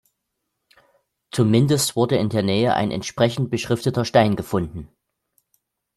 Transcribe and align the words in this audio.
Zumindest 1.29 1.95
wurde 1.95 2.17
in 2.17 2.29
der 2.29 2.41
Nähe 2.41 2.73
ein 2.73 2.89
entsprechend 2.89 3.51
beschrifteter 3.51 4.03
Stein 4.03 4.35
gefunden. 4.35 4.89